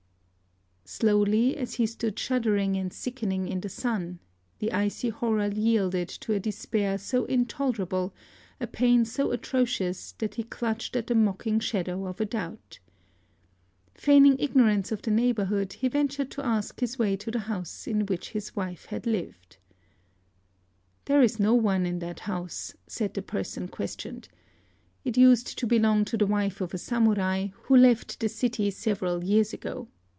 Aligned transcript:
Slowly, 0.83 1.55
as 1.55 1.75
he 1.75 1.85
stood 1.85 2.19
shuddering 2.19 2.75
and 2.75 2.91
sickening 2.91 3.47
in 3.47 3.61
the 3.61 3.69
sun, 3.69 4.19
the 4.59 4.73
icy 4.73 5.07
horror 5.07 5.47
yielded 5.47 6.09
to 6.09 6.33
a 6.33 6.39
despair 6.39 6.97
so 6.97 7.23
intolerable, 7.25 8.13
a 8.59 8.67
pain 8.67 9.05
so 9.05 9.31
atrocious, 9.31 10.11
that 10.17 10.35
he 10.35 10.43
clutched 10.43 10.97
at 10.97 11.07
the 11.07 11.15
mocking 11.15 11.61
shadow 11.61 12.05
of 12.07 12.19
a 12.19 12.25
doubt. 12.25 12.79
Feigning 13.95 14.35
ignorance 14.37 14.91
of 14.91 15.01
the 15.03 15.11
neighborhood, 15.11 15.71
he 15.73 15.87
ventured 15.87 16.29
to 16.31 16.45
ask 16.45 16.81
his 16.81 16.99
way 16.99 17.15
to 17.15 17.31
the 17.31 17.39
house 17.47 17.87
in 17.87 18.05
which 18.07 18.31
his 18.31 18.53
wife 18.57 18.87
had 18.87 19.07
lived. 19.07 19.55
"There 21.05 21.21
is 21.21 21.39
no 21.39 21.53
one 21.53 21.85
in 21.85 21.99
that 21.99 22.21
house," 22.21 22.73
said 22.85 23.13
the 23.13 23.21
person 23.21 23.69
questioned. 23.69 24.27
"It 25.05 25.15
used 25.15 25.57
to 25.57 25.65
belong 25.65 26.03
to 26.05 26.17
the 26.17 26.27
wife 26.27 26.59
of 26.59 26.73
a 26.73 26.77
Samurai 26.77 27.47
who 27.63 27.77
left 27.77 28.19
the 28.19 28.27
city 28.27 28.69
several 28.71 29.23
years 29.23 29.53
ago. 29.53 29.87